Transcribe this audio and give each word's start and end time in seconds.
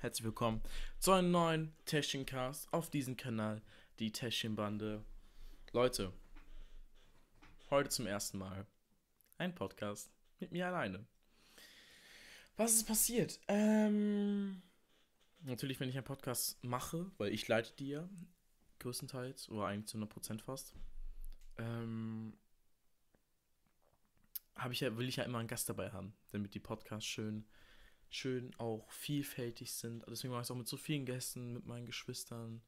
Herzlich 0.00 0.24
willkommen 0.24 0.62
zu 1.00 1.12
einem 1.12 1.30
neuen 1.32 1.76
Täschchencast 1.84 2.72
auf 2.72 2.88
diesem 2.88 3.18
Kanal, 3.18 3.60
die 3.98 4.10
Täschchenbande. 4.10 5.04
Leute, 5.72 6.14
heute 7.68 7.90
zum 7.90 8.06
ersten 8.06 8.38
Mal 8.38 8.66
ein 9.36 9.54
Podcast 9.54 10.10
mit 10.40 10.52
mir 10.52 10.66
alleine. 10.66 11.04
Was 12.56 12.72
ist 12.72 12.86
passiert? 12.86 13.38
Ähm, 13.48 14.62
natürlich, 15.42 15.80
wenn 15.80 15.90
ich 15.90 15.96
einen 15.96 16.06
Podcast 16.06 16.64
mache, 16.64 17.10
weil 17.18 17.34
ich 17.34 17.46
leite 17.48 17.74
die 17.78 17.88
ja 17.88 18.08
größtenteils 18.78 19.50
oder 19.50 19.66
eigentlich 19.66 19.88
zu 19.88 19.98
100% 19.98 20.40
fast, 20.40 20.72
ähm, 21.58 22.32
habe 24.56 24.72
ich 24.72 24.80
ja, 24.80 24.96
will 24.96 25.08
ich 25.08 25.16
ja 25.16 25.24
immer 25.24 25.38
einen 25.38 25.48
Gast 25.48 25.68
dabei 25.68 25.90
haben, 25.90 26.14
damit 26.30 26.54
die 26.54 26.60
Podcasts 26.60 27.08
schön, 27.08 27.44
schön 28.08 28.54
auch 28.58 28.90
vielfältig 28.90 29.72
sind. 29.72 30.04
Deswegen 30.08 30.32
mache 30.32 30.42
ich 30.42 30.46
es 30.46 30.50
auch 30.50 30.56
mit 30.56 30.68
so 30.68 30.76
vielen 30.76 31.06
Gästen, 31.06 31.52
mit 31.52 31.66
meinen 31.66 31.86
Geschwistern, 31.86 32.62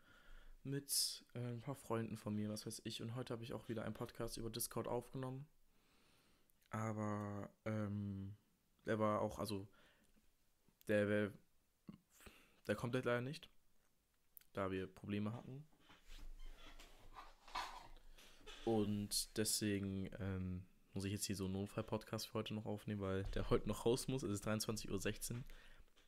mit 0.64 1.24
äh, 1.34 1.38
ein 1.38 1.60
paar 1.60 1.76
Freunden 1.76 2.16
von 2.16 2.34
mir, 2.34 2.48
was 2.48 2.66
weiß 2.66 2.82
ich. 2.84 3.02
Und 3.02 3.14
heute 3.14 3.32
habe 3.32 3.44
ich 3.44 3.52
auch 3.52 3.68
wieder 3.68 3.84
einen 3.84 3.94
Podcast 3.94 4.36
über 4.36 4.50
Discord 4.50 4.88
aufgenommen. 4.88 5.46
Aber 6.70 7.48
ähm, 7.64 8.36
der 8.84 8.98
war 8.98 9.20
auch, 9.20 9.38
also 9.38 9.68
der, 10.88 11.32
der 12.66 12.74
kommt 12.74 12.94
leider 12.94 13.20
nicht, 13.20 13.48
da 14.52 14.70
wir 14.70 14.86
Probleme 14.86 15.32
hatten. 15.32 15.66
Und 18.64 19.36
deswegen 19.38 20.10
ähm, 20.18 20.66
muss 20.96 21.04
ich 21.04 21.12
jetzt 21.12 21.26
hier 21.26 21.36
so 21.36 21.44
einen 21.44 21.52
Notfall-Podcast 21.52 22.28
für 22.28 22.34
heute 22.34 22.54
noch 22.54 22.64
aufnehmen, 22.64 23.02
weil 23.02 23.24
der 23.34 23.50
heute 23.50 23.68
noch 23.68 23.84
raus 23.84 24.08
muss. 24.08 24.22
Es 24.22 24.30
ist 24.30 24.48
23.16 24.48 25.32
Uhr. 25.32 25.44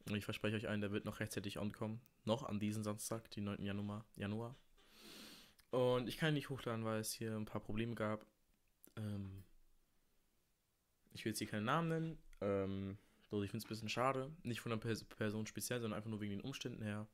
Und 0.09 0.17
ich 0.17 0.25
verspreche 0.25 0.57
euch 0.57 0.67
einen, 0.67 0.81
der 0.81 0.93
wird 0.93 1.05
noch 1.05 1.21
rechtzeitig 1.21 1.59
ankommen. 1.59 2.01
Noch 2.25 2.43
an 2.43 2.59
diesem 2.59 2.83
Samstag, 2.83 3.31
den 3.33 3.45
9. 3.45 3.63
Januar. 3.63 4.07
Januar. 4.17 4.57
Und 5.71 6.09
ich 6.09 6.17
kann 6.17 6.31
ihn 6.31 6.35
nicht 6.35 6.49
hochladen, 6.49 6.87
weil 6.87 7.01
es 7.01 7.13
hier 7.13 7.37
ein 7.37 7.45
paar 7.45 7.61
Probleme 7.61 7.95
gab. 7.95 8.25
Ähm 8.97 9.45
ich 11.13 11.23
will 11.27 11.33
jetzt 11.33 11.39
hier 11.39 11.49
keinen 11.49 11.67
Namen 11.67 11.89
nennen. 11.89 12.19
Ähm 12.41 12.99
also 13.31 13.43
ich 13.43 13.51
finde 13.51 13.59
es 13.59 13.67
ein 13.67 13.69
bisschen 13.69 13.91
schade. 13.91 14.33
Nicht 14.43 14.61
von 14.61 14.71
der 14.71 14.79
Person 14.79 15.47
speziell, 15.47 15.83
sondern 15.83 15.99
einfach 15.99 16.09
nur 16.09 16.23
wegen 16.23 16.33
den 16.33 16.41
Umständen 16.41 16.83
her. 16.83 17.07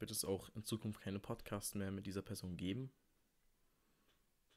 Wird 0.00 0.10
es 0.10 0.24
auch 0.24 0.48
in 0.56 0.64
Zukunft 0.64 1.00
keine 1.00 1.20
Podcasts 1.20 1.76
mehr 1.76 1.92
mit 1.92 2.06
dieser 2.06 2.22
Person 2.22 2.56
geben. 2.56 2.90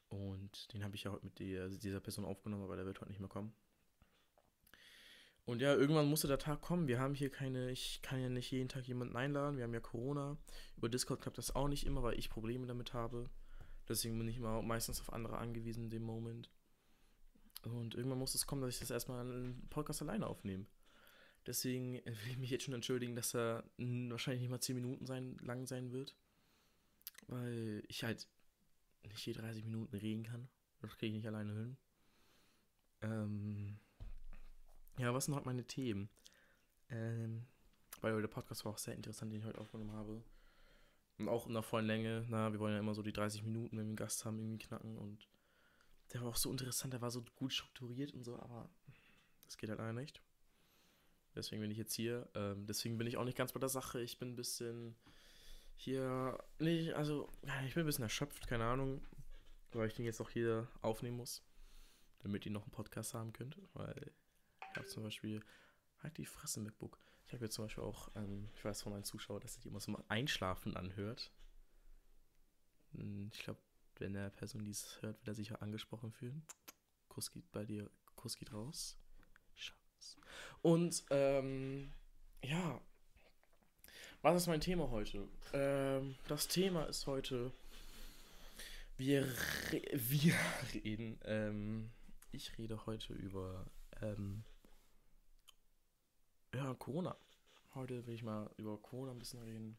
Und 0.08 0.72
den 0.72 0.84
habe 0.84 0.94
ich 0.94 1.04
ja 1.04 1.12
heute 1.12 1.24
mit 1.24 1.38
der, 1.38 1.68
dieser 1.68 2.00
Person 2.00 2.24
aufgenommen, 2.24 2.64
aber 2.64 2.76
der 2.76 2.86
wird 2.86 3.00
heute 3.00 3.10
nicht 3.10 3.20
mehr 3.20 3.28
kommen. 3.28 3.52
Und 5.44 5.62
ja, 5.62 5.74
irgendwann 5.74 6.08
musste 6.08 6.28
der 6.28 6.38
Tag 6.38 6.60
kommen. 6.60 6.88
Wir 6.88 6.98
haben 6.98 7.14
hier 7.14 7.30
keine, 7.30 7.70
ich 7.70 8.02
kann 8.02 8.20
ja 8.20 8.28
nicht 8.28 8.50
jeden 8.50 8.68
Tag 8.68 8.86
jemanden 8.86 9.16
einladen. 9.16 9.56
Wir 9.56 9.64
haben 9.64 9.72
ja 9.72 9.80
Corona. 9.80 10.36
Über 10.76 10.90
Discord 10.90 11.22
klappt 11.22 11.38
das 11.38 11.54
auch 11.54 11.68
nicht 11.68 11.86
immer, 11.86 12.02
weil 12.02 12.18
ich 12.18 12.28
Probleme 12.28 12.66
damit 12.66 12.92
habe. 12.92 13.30
Deswegen 13.88 14.18
bin 14.18 14.28
ich 14.28 14.36
immer 14.36 14.60
meistens 14.60 15.00
auf 15.00 15.10
andere 15.12 15.38
angewiesen 15.38 15.84
in 15.84 15.90
dem 15.90 16.02
Moment. 16.02 16.50
Und 17.62 17.94
irgendwann 17.94 18.18
muss 18.18 18.34
es 18.34 18.46
kommen, 18.46 18.60
dass 18.60 18.74
ich 18.74 18.80
das 18.80 18.90
erstmal 18.90 19.22
einen 19.22 19.66
Podcast 19.70 20.02
alleine 20.02 20.26
aufnehme. 20.26 20.66
Deswegen 21.46 21.94
will 22.04 22.30
ich 22.30 22.36
mich 22.36 22.50
jetzt 22.50 22.64
schon 22.64 22.74
entschuldigen, 22.74 23.16
dass 23.16 23.34
er 23.34 23.64
wahrscheinlich 23.78 24.42
nicht 24.42 24.50
mal 24.50 24.60
10 24.60 24.76
Minuten 24.76 25.06
sein, 25.06 25.38
lang 25.40 25.66
sein 25.66 25.92
wird. 25.92 26.14
Weil 27.26 27.84
ich 27.88 28.04
halt 28.04 28.28
nicht 29.04 29.24
je 29.24 29.32
30 29.32 29.64
Minuten 29.64 29.96
reden 29.96 30.24
kann. 30.24 30.48
Das 30.80 30.96
kriege 30.96 31.08
ich 31.08 31.14
nicht 31.14 31.26
alleine 31.26 31.52
hin. 31.52 31.76
Ähm, 33.02 33.78
ja, 34.98 35.12
was 35.14 35.26
sind 35.26 35.34
heute 35.34 35.46
meine 35.46 35.64
Themen? 35.64 36.08
Ähm, 36.90 37.46
weil 38.00 38.20
der 38.20 38.28
Podcast 38.28 38.64
war 38.64 38.72
auch 38.72 38.78
sehr 38.78 38.94
interessant, 38.94 39.32
den 39.32 39.40
ich 39.40 39.46
heute 39.46 39.60
aufgenommen 39.60 39.92
habe. 39.92 40.22
Und 41.18 41.28
auch 41.28 41.46
in 41.46 41.54
der 41.54 41.62
vollen 41.62 41.86
Länge. 41.86 42.24
Na, 42.28 42.52
wir 42.52 42.60
wollen 42.60 42.74
ja 42.74 42.80
immer 42.80 42.94
so 42.94 43.02
die 43.02 43.12
30 43.12 43.42
Minuten, 43.42 43.76
wenn 43.76 43.86
wir 43.86 43.88
einen 43.88 43.96
Gast 43.96 44.24
haben, 44.24 44.38
irgendwie 44.38 44.58
knacken. 44.58 44.96
Und 44.96 45.28
der 46.12 46.22
war 46.22 46.28
auch 46.28 46.36
so 46.36 46.50
interessant, 46.50 46.92
der 46.92 47.00
war 47.00 47.10
so 47.10 47.24
gut 47.36 47.52
strukturiert 47.52 48.14
und 48.14 48.24
so, 48.24 48.38
aber 48.38 48.70
das 49.44 49.56
geht 49.58 49.68
halt 49.68 49.80
leider 49.80 49.92
nicht. 49.92 50.22
Deswegen 51.34 51.60
bin 51.60 51.70
ich 51.70 51.78
jetzt 51.78 51.94
hier. 51.94 52.28
Ähm, 52.34 52.66
deswegen 52.66 52.98
bin 52.98 53.06
ich 53.06 53.16
auch 53.16 53.24
nicht 53.24 53.36
ganz 53.36 53.52
bei 53.52 53.60
der 53.60 53.68
Sache. 53.68 54.00
Ich 54.00 54.18
bin 54.18 54.30
ein 54.30 54.36
bisschen 54.36 54.96
hier 55.78 56.38
nicht, 56.58 56.94
also 56.94 57.30
ich 57.66 57.74
bin 57.74 57.84
ein 57.84 57.86
bisschen 57.86 58.02
erschöpft, 58.02 58.48
keine 58.48 58.64
Ahnung, 58.64 59.00
weil 59.72 59.86
ich 59.86 59.94
den 59.94 60.04
jetzt 60.04 60.20
auch 60.20 60.30
hier 60.30 60.66
aufnehmen 60.82 61.16
muss, 61.16 61.42
damit 62.18 62.44
ihr 62.44 62.52
noch 62.52 62.64
einen 62.64 62.72
Podcast 62.72 63.14
haben 63.14 63.32
könnt, 63.32 63.58
weil 63.74 64.12
ich 64.70 64.76
habe 64.76 64.86
zum 64.86 65.04
Beispiel 65.04 65.40
halt 66.02 66.18
die 66.18 66.26
Fresse 66.26 66.60
MacBook. 66.60 66.98
Ich 67.26 67.32
habe 67.32 67.44
jetzt 67.44 67.54
zum 67.54 67.66
Beispiel 67.66 67.84
auch, 67.84 68.10
ähm, 68.16 68.48
ich 68.54 68.64
weiß 68.64 68.82
von 68.82 68.92
meinen 68.92 69.04
Zuschauern, 69.04 69.40
dass 69.40 69.58
die 69.60 69.68
immer 69.68 69.80
so 69.80 69.92
mal 69.92 70.04
einschlafen 70.08 70.76
anhört. 70.76 71.32
Hm, 72.92 73.30
ich 73.32 73.40
glaube, 73.40 73.60
wenn 73.98 74.14
der 74.14 74.30
Person 74.30 74.64
dies 74.64 74.98
hört, 75.02 75.18
wird 75.20 75.28
er 75.28 75.34
sich 75.34 75.52
auch 75.52 75.60
angesprochen 75.60 76.12
fühlen. 76.12 76.44
Kuss 77.08 77.30
geht 77.30 77.50
bei 77.52 77.64
dir, 77.64 77.90
Kuss 78.16 78.36
geht 78.36 78.52
raus. 78.52 78.98
Schatz. 79.54 80.16
Und, 80.62 81.04
ähm, 81.10 81.92
ja, 82.42 82.80
was 84.22 84.42
ist 84.42 84.46
mein 84.48 84.60
Thema 84.60 84.90
heute? 84.90 85.28
Ähm, 85.52 86.16
das 86.26 86.48
Thema 86.48 86.84
ist 86.84 87.06
heute, 87.06 87.52
wir, 88.96 89.26
re 89.70 89.82
wir 89.92 90.34
reden, 90.74 91.18
ähm, 91.24 91.90
ich 92.32 92.58
rede 92.58 92.84
heute 92.86 93.12
über, 93.14 93.64
ähm, 94.02 94.42
ja, 96.54 96.74
Corona. 96.74 97.16
Heute 97.74 98.06
will 98.06 98.14
ich 98.14 98.22
mal 98.22 98.50
über 98.56 98.76
Corona 98.78 99.12
ein 99.12 99.18
bisschen 99.18 99.42
reden. 99.42 99.76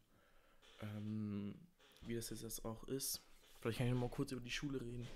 Ähm, 0.80 1.54
wie 2.02 2.14
das 2.14 2.30
jetzt 2.30 2.64
auch 2.64 2.84
ist. 2.84 3.20
Vielleicht 3.60 3.78
kann 3.78 3.88
ich 3.88 3.92
mal 3.92 4.08
kurz 4.08 4.32
über 4.32 4.40
die 4.40 4.50
Schule 4.50 4.80
reden. 4.80 5.06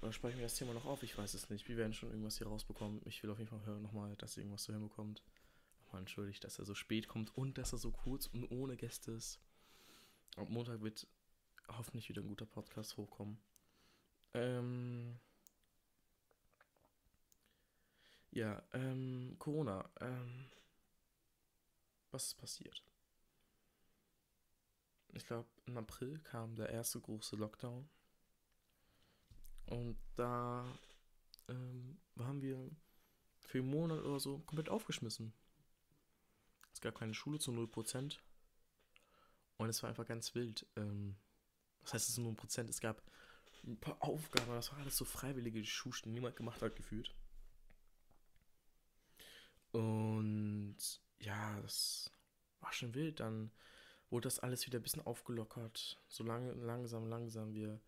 Oder 0.00 0.12
sprechen 0.12 0.36
wir 0.36 0.44
das 0.44 0.54
Thema 0.54 0.72
noch 0.72 0.84
auf? 0.84 1.02
Ich 1.02 1.18
weiß 1.18 1.34
es 1.34 1.50
nicht. 1.50 1.68
Wir 1.68 1.76
werden 1.76 1.94
schon 1.94 2.10
irgendwas 2.10 2.38
hier 2.38 2.46
rausbekommen. 2.46 3.00
Ich 3.06 3.22
will 3.22 3.30
auf 3.30 3.38
jeden 3.38 3.50
Fall 3.50 3.64
hören 3.66 3.82
nochmal, 3.82 4.14
dass 4.16 4.36
ihr 4.36 4.42
irgendwas 4.42 4.62
zu 4.62 4.72
hören 4.72 4.88
bekommt 4.88 5.22
nochmal 5.96 6.02
entschuldigt, 6.02 6.44
dass 6.44 6.58
er 6.58 6.64
so 6.66 6.74
spät 6.74 7.08
kommt 7.08 7.34
und 7.36 7.56
dass 7.58 7.72
er 7.72 7.78
so 7.78 7.90
kurz 7.90 8.26
und 8.26 8.44
ohne 8.50 8.76
Gäste 8.76 9.12
ist. 9.12 9.40
Am 10.36 10.48
Montag 10.52 10.82
wird 10.82 11.06
hoffentlich 11.68 12.08
wieder 12.08 12.22
ein 12.22 12.28
guter 12.28 12.46
Podcast 12.46 12.96
hochkommen. 12.96 13.38
Ähm 14.34 15.18
ja, 18.30 18.62
ähm, 18.72 19.36
Corona. 19.38 19.88
Ähm 20.00 20.46
was 22.10 22.28
ist 22.28 22.34
passiert? 22.34 22.82
Ich 25.14 25.26
glaube, 25.26 25.48
im 25.64 25.78
April 25.78 26.18
kam 26.20 26.54
der 26.56 26.68
erste 26.68 27.00
große 27.00 27.36
Lockdown. 27.36 27.88
Und 29.66 29.96
da 30.14 30.64
ähm, 31.48 31.98
waren 32.14 32.42
wir 32.42 32.70
für 33.40 33.58
einen 33.58 33.70
Monat 33.70 34.04
oder 34.04 34.20
so 34.20 34.38
komplett 34.40 34.68
aufgeschmissen. 34.68 35.32
Es 36.76 36.82
gab 36.82 36.94
keine 36.94 37.14
Schule 37.14 37.38
zu 37.38 37.52
0%. 37.52 38.18
Und 39.56 39.68
es 39.70 39.82
war 39.82 39.88
einfach 39.88 40.06
ganz 40.06 40.34
wild. 40.34 40.66
Ähm, 40.76 41.16
was 41.80 41.94
heißt 41.94 42.10
es 42.10 42.18
0%? 42.18 42.68
Es 42.68 42.80
gab 42.80 43.00
ein 43.64 43.80
paar 43.80 43.96
Aufgaben, 44.02 44.50
das 44.50 44.70
war 44.72 44.80
alles 44.80 44.94
so 44.94 45.06
freiwillige 45.06 45.62
die 45.62 46.10
niemand 46.10 46.36
gemacht 46.36 46.60
hat, 46.60 46.76
gefühlt. 46.76 47.14
Und 49.72 50.76
ja, 51.18 51.58
das 51.62 52.12
war 52.60 52.74
schon 52.74 52.94
wild. 52.94 53.20
Dann 53.20 53.50
wurde 54.10 54.26
das 54.26 54.40
alles 54.40 54.66
wieder 54.66 54.78
ein 54.78 54.82
bisschen 54.82 55.06
aufgelockert. 55.06 55.98
So 56.08 56.24
lang, 56.24 56.60
langsam, 56.60 57.08
langsam. 57.08 57.54
Wir 57.54 57.80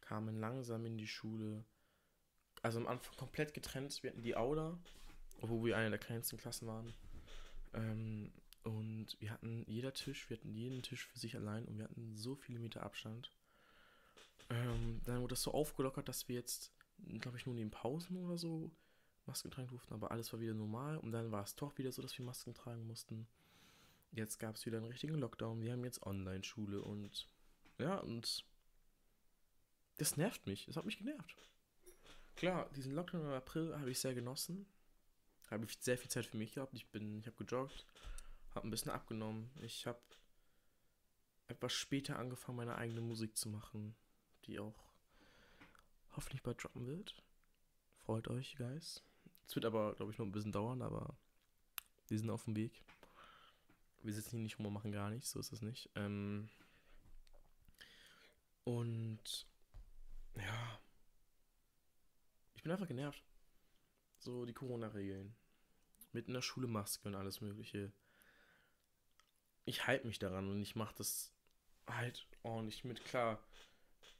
kamen 0.00 0.38
langsam 0.38 0.86
in 0.86 0.98
die 0.98 1.08
Schule. 1.08 1.64
Also 2.62 2.78
am 2.78 2.86
Anfang 2.86 3.16
komplett 3.16 3.54
getrennt. 3.54 4.04
Wir 4.04 4.10
hatten 4.10 4.22
die 4.22 4.36
Aula, 4.36 4.78
wo 5.40 5.64
wir 5.64 5.76
eine 5.76 5.90
der 5.90 5.98
kleinsten 5.98 6.36
Klassen 6.36 6.68
waren. 6.68 6.94
Ähm, 7.74 8.32
und 8.62 9.16
wir 9.20 9.30
hatten 9.30 9.64
jeder 9.68 9.92
Tisch, 9.92 10.28
wir 10.28 10.36
hatten 10.36 10.50
jeden 10.50 10.82
Tisch 10.82 11.06
für 11.06 11.18
sich 11.18 11.36
allein 11.36 11.64
und 11.66 11.78
wir 11.78 11.84
hatten 11.84 12.16
so 12.16 12.34
viele 12.34 12.58
Meter 12.58 12.82
Abstand. 12.82 13.30
Ähm, 14.50 15.00
dann 15.04 15.20
wurde 15.20 15.34
das 15.34 15.42
so 15.42 15.52
aufgelockert, 15.52 16.08
dass 16.08 16.28
wir 16.28 16.34
jetzt, 16.34 16.72
glaube 17.20 17.36
ich, 17.36 17.46
nur 17.46 17.54
in 17.54 17.60
den 17.60 17.70
Pausen 17.70 18.16
oder 18.16 18.38
so 18.38 18.72
Masken 19.24 19.50
tragen 19.50 19.68
durften, 19.68 19.94
aber 19.94 20.10
alles 20.10 20.32
war 20.32 20.40
wieder 20.40 20.54
normal. 20.54 20.98
Und 20.98 21.12
dann 21.12 21.30
war 21.30 21.44
es 21.44 21.54
doch 21.54 21.78
wieder 21.78 21.92
so, 21.92 22.02
dass 22.02 22.16
wir 22.18 22.24
Masken 22.24 22.54
tragen 22.54 22.86
mussten. 22.86 23.26
Jetzt 24.12 24.38
gab 24.38 24.56
es 24.56 24.66
wieder 24.66 24.78
einen 24.78 24.86
richtigen 24.86 25.14
Lockdown. 25.14 25.62
Wir 25.62 25.72
haben 25.72 25.84
jetzt 25.84 26.02
Online-Schule 26.02 26.80
und 26.82 27.28
ja, 27.78 27.98
und 27.98 28.44
das 29.98 30.16
nervt 30.16 30.46
mich. 30.46 30.66
Das 30.66 30.76
hat 30.76 30.86
mich 30.86 30.98
genervt. 30.98 31.36
Klar, 32.36 32.68
diesen 32.74 32.94
Lockdown 32.94 33.22
im 33.22 33.32
April 33.32 33.78
habe 33.78 33.90
ich 33.90 33.98
sehr 33.98 34.14
genossen 34.14 34.66
habe 35.50 35.64
ich 35.64 35.78
sehr 35.80 35.98
viel 35.98 36.10
Zeit 36.10 36.26
für 36.26 36.36
mich 36.36 36.52
gehabt. 36.52 36.74
Ich 36.74 36.88
bin, 36.90 37.18
ich 37.18 37.26
habe 37.26 37.44
gejoggt, 37.44 37.86
habe 38.54 38.66
ein 38.66 38.70
bisschen 38.70 38.92
abgenommen. 38.92 39.50
Ich 39.60 39.86
habe 39.86 40.00
etwas 41.48 41.72
später 41.72 42.18
angefangen, 42.18 42.56
meine 42.56 42.76
eigene 42.76 43.00
Musik 43.00 43.36
zu 43.36 43.48
machen, 43.48 43.94
die 44.44 44.58
auch 44.58 44.74
hoffentlich 46.16 46.42
bald 46.42 46.62
droppen 46.62 46.86
wird. 46.86 47.22
Freut 48.04 48.28
euch, 48.28 48.56
Guys. 48.56 49.02
Es 49.46 49.54
wird 49.54 49.64
aber, 49.64 49.94
glaube 49.94 50.12
ich, 50.12 50.18
noch 50.18 50.26
ein 50.26 50.32
bisschen 50.32 50.52
dauern, 50.52 50.82
aber 50.82 51.16
wir 52.08 52.18
sind 52.18 52.30
auf 52.30 52.44
dem 52.44 52.56
Weg. 52.56 52.82
Wir 54.02 54.14
sitzen 54.14 54.36
hier 54.36 54.40
nicht 54.40 54.58
rum 54.58 54.66
und 54.66 54.72
machen 54.72 54.92
gar 54.92 55.10
nichts, 55.10 55.30
so 55.30 55.40
ist 55.40 55.52
es 55.52 55.62
nicht. 55.62 55.90
Ähm 55.94 56.48
und 58.64 59.46
ja, 60.36 60.80
ich 62.54 62.62
bin 62.62 62.72
einfach 62.72 62.88
genervt. 62.88 63.22
So 64.26 64.44
die 64.44 64.54
Corona-Regeln. 64.54 65.36
Mit 66.10 66.26
in 66.26 66.34
der 66.34 66.42
Schule 66.42 66.66
Maske 66.66 67.06
und 67.06 67.14
alles 67.14 67.40
Mögliche. 67.40 67.92
Ich 69.64 69.86
halte 69.86 70.08
mich 70.08 70.18
daran 70.18 70.48
und 70.48 70.60
ich 70.60 70.74
mache 70.74 70.96
das 70.98 71.32
halt 71.86 72.26
ordentlich 72.42 72.82
mit. 72.82 73.04
Klar, 73.04 73.40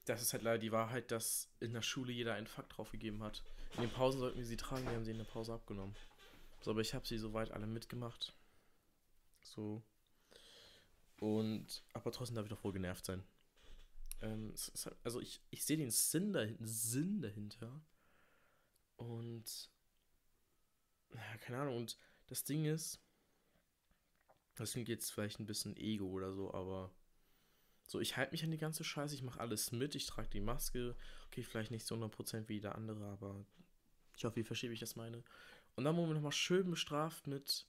das 0.04 0.22
ist 0.22 0.32
halt 0.32 0.44
leider 0.44 0.60
die 0.60 0.70
Wahrheit, 0.70 1.10
dass 1.10 1.50
in 1.58 1.72
der 1.72 1.82
Schule 1.82 2.12
jeder 2.12 2.34
einen 2.34 2.46
Fakt 2.46 2.76
draufgegeben 2.76 3.20
hat. 3.24 3.42
In 3.74 3.80
den 3.80 3.90
Pausen 3.90 4.20
sollten 4.20 4.38
wir 4.38 4.46
sie 4.46 4.56
tragen, 4.56 4.84
wir 4.84 4.92
haben 4.92 5.04
sie 5.04 5.10
in 5.10 5.18
der 5.18 5.24
Pause 5.24 5.52
abgenommen. 5.52 5.96
So, 6.60 6.70
aber 6.70 6.82
ich 6.82 6.94
habe 6.94 7.04
sie 7.04 7.18
soweit 7.18 7.50
alle 7.50 7.66
mitgemacht. 7.66 8.32
So. 9.42 9.82
Und, 11.18 11.82
aber 11.94 12.12
trotzdem 12.12 12.36
darf 12.36 12.46
ich 12.46 12.52
doch 12.52 12.62
wohl 12.62 12.72
genervt 12.72 13.04
sein. 13.04 13.24
Ähm, 14.20 14.54
halt, 14.84 14.96
also 15.02 15.20
ich, 15.20 15.40
ich 15.50 15.64
sehe 15.64 15.76
den 15.76 15.90
Sinn, 15.90 16.32
dahin, 16.32 16.64
Sinn 16.64 17.22
dahinter. 17.22 17.84
Und, 18.94 19.68
ja, 21.14 21.36
keine 21.38 21.58
Ahnung. 21.58 21.76
Und 21.76 21.96
das 22.26 22.44
Ding 22.44 22.64
ist, 22.64 23.00
das 24.56 24.72
klingt 24.72 24.88
jetzt 24.88 25.12
vielleicht 25.12 25.38
ein 25.38 25.46
bisschen 25.46 25.76
Ego 25.76 26.06
oder 26.06 26.32
so, 26.32 26.52
aber 26.52 26.90
so, 27.86 28.00
ich 28.00 28.16
halte 28.16 28.32
mich 28.32 28.42
an 28.42 28.50
die 28.50 28.58
ganze 28.58 28.82
Scheiße, 28.82 29.14
ich 29.14 29.22
mache 29.22 29.38
alles 29.38 29.70
mit, 29.70 29.94
ich 29.94 30.06
trage 30.06 30.28
die 30.28 30.40
Maske. 30.40 30.96
Okay, 31.26 31.44
vielleicht 31.44 31.70
nicht 31.70 31.86
so 31.86 31.94
100% 31.94 32.48
wie 32.48 32.54
jeder 32.54 32.74
andere, 32.74 33.04
aber 33.04 33.44
ich 34.16 34.24
hoffe, 34.24 34.40
ihr 34.40 34.46
versteht, 34.46 34.70
wie 34.70 34.74
ich 34.74 34.80
das 34.80 34.96
meine. 34.96 35.22
Und 35.76 35.84
dann 35.84 35.96
wurden 35.96 36.08
wir 36.08 36.14
nochmal 36.14 36.32
schön 36.32 36.68
bestraft 36.70 37.26
mit 37.26 37.66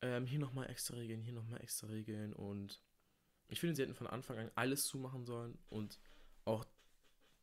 ähm, 0.00 0.26
hier 0.26 0.40
nochmal 0.40 0.68
extra 0.70 0.96
Regeln, 0.96 1.22
hier 1.22 1.34
nochmal 1.34 1.62
extra 1.62 1.86
Regeln. 1.86 2.32
Und 2.32 2.82
ich 3.48 3.60
finde, 3.60 3.76
sie 3.76 3.82
hätten 3.82 3.94
von 3.94 4.06
Anfang 4.06 4.38
an 4.38 4.50
alles 4.54 4.86
zumachen 4.86 5.24
sollen 5.24 5.56
und 5.68 6.00
auch 6.44 6.64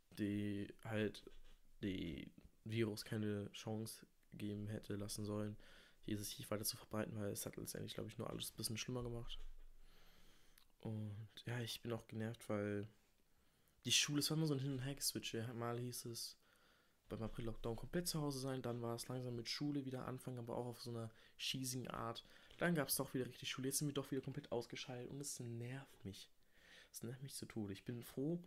die 0.09 0.67
halt 0.83 1.23
die 1.81 2.33
Virus 2.65 3.05
keine 3.05 3.49
Chance 3.53 4.05
geben 4.33 4.67
hätte 4.67 4.95
lassen 4.95 5.25
sollen, 5.25 5.57
dieses 6.07 6.33
Viech 6.33 6.49
weiter 6.51 6.63
zu 6.63 6.77
verbreiten, 6.77 7.15
weil 7.17 7.31
es 7.31 7.45
hat 7.45 7.57
letztendlich, 7.57 7.93
glaube 7.93 8.09
ich, 8.09 8.17
nur 8.17 8.29
alles 8.29 8.51
ein 8.51 8.57
bisschen 8.57 8.77
schlimmer 8.77 9.03
gemacht. 9.03 9.39
Und 10.79 11.29
ja, 11.45 11.59
ich 11.59 11.81
bin 11.81 11.93
auch 11.93 12.07
genervt, 12.07 12.49
weil 12.49 12.87
die 13.85 13.91
Schule, 13.91 14.19
es 14.19 14.29
war 14.29 14.37
immer 14.37 14.47
so 14.47 14.53
ein 14.53 14.59
Hin- 14.59 14.73
und 14.73 14.79
Her-Switch. 14.79 15.35
Mal 15.53 15.79
hieß 15.79 16.05
es, 16.05 16.37
beim 17.09 17.21
April-Lockdown 17.21 17.75
komplett 17.75 18.07
zu 18.07 18.21
Hause 18.21 18.39
sein. 18.39 18.61
Dann 18.61 18.81
war 18.81 18.95
es 18.95 19.07
langsam 19.07 19.35
mit 19.35 19.49
Schule 19.49 19.85
wieder 19.85 20.07
anfangen, 20.07 20.39
aber 20.39 20.57
auch 20.57 20.67
auf 20.67 20.81
so 20.81 20.89
einer 20.89 21.11
cheesigen 21.37 21.87
Art. 21.89 22.25
Dann 22.57 22.75
gab 22.75 22.89
es 22.89 22.95
doch 22.95 23.13
wieder 23.13 23.27
richtig 23.27 23.49
Schule. 23.49 23.67
Jetzt 23.67 23.79
sind 23.79 23.87
wir 23.87 23.93
doch 23.93 24.11
wieder 24.11 24.21
komplett 24.21 24.51
ausgeschaltet 24.51 25.09
und 25.11 25.19
es 25.19 25.39
nervt 25.39 26.03
mich. 26.05 26.29
Es 26.91 27.03
nervt 27.03 27.21
mich 27.21 27.35
zu 27.35 27.45
Tode. 27.45 27.73
Ich 27.73 27.85
bin 27.85 28.01
froh, 28.01 28.41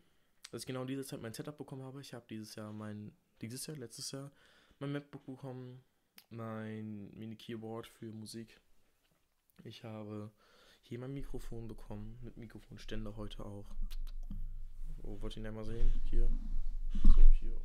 dass 0.50 0.62
ich 0.62 0.66
genau 0.66 0.82
in 0.82 0.88
dieser 0.88 1.04
Zeit 1.04 1.20
mein 1.20 1.34
Setup 1.34 1.56
bekommen 1.56 1.82
habe. 1.82 2.00
Ich 2.00 2.14
habe 2.14 2.26
dieses 2.28 2.54
Jahr 2.54 2.72
mein, 2.72 3.16
dieses 3.40 3.66
Jahr, 3.66 3.76
letztes 3.76 4.10
Jahr, 4.10 4.30
mein 4.84 4.92
MacBook 4.92 5.24
bekommen, 5.24 5.82
mein 6.28 7.10
Mini-Keyboard 7.14 7.86
für 7.86 8.12
Musik. 8.12 8.60
Ich 9.64 9.82
habe 9.82 10.30
hier 10.82 10.98
mein 10.98 11.14
Mikrofon 11.14 11.68
bekommen, 11.68 12.18
mit 12.20 12.36
Mikrofonständer 12.36 13.16
heute 13.16 13.46
auch. 13.46 13.64
Oh, 15.02 15.18
wollt 15.22 15.36
ihr 15.36 15.42
ihn 15.42 15.46
einmal 15.46 15.64
sehen? 15.64 15.90
Hier. 16.04 16.28
So, 17.16 17.22
hier. 17.40 17.58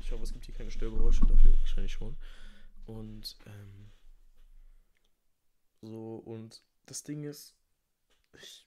Ich 0.00 0.10
hoffe, 0.10 0.22
es 0.22 0.32
gibt 0.32 0.46
hier 0.46 0.54
keine 0.54 0.70
Störgeräusche 0.70 1.26
dafür. 1.26 1.52
Wahrscheinlich 1.58 1.92
schon. 1.92 2.16
Und, 2.86 3.36
ähm, 3.44 3.90
so, 5.82 6.16
und 6.16 6.62
das 6.86 7.02
Ding 7.02 7.24
ist, 7.24 7.54
ich, 8.32 8.66